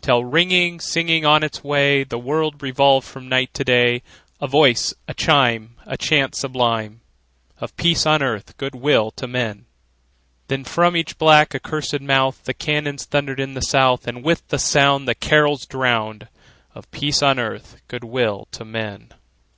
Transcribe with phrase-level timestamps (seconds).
[0.00, 4.00] Till, ringing, singing on its way, The world revolved from night to day,
[4.40, 7.02] A voice, a chime, A chant sublime
[7.60, 9.66] Of peace on earth, good will to men!
[10.48, 14.58] Then from each black, accursed mouth The cannon thundered in the South, And with the
[14.58, 16.28] sound The carols drowned
[16.74, 19.12] Of peace on earth, good will to men!